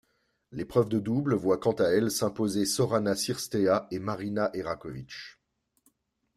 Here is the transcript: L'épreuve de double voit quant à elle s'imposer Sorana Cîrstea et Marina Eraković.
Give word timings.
L'épreuve 0.51 0.89
de 0.89 0.97
double 0.99 1.35
voit 1.35 1.59
quant 1.59 1.73
à 1.73 1.83
elle 1.89 2.09
s'imposer 2.09 2.65
Sorana 2.65 3.13
Cîrstea 3.15 3.85
et 3.91 3.99
Marina 3.99 4.49
Eraković. 4.55 5.37